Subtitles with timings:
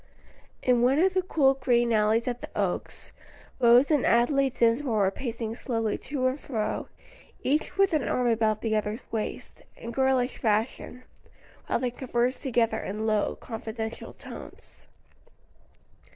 [0.63, 3.11] In one of the cool green alleys at the Oaks,
[3.59, 6.87] Rose and Adelaide Dinsmore were pacing slowly to and fro,
[7.43, 11.03] each with an arm about the other's waist, in girlish fashion,
[11.67, 14.87] while they conversed together in low, confidential tones.